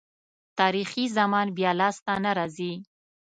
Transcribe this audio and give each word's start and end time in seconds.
تاریخي 0.59 1.05
زمان 1.17 1.47
بیا 1.57 1.71
لاسته 1.81 2.13
نه 2.25 2.31
راځي. 2.37 2.73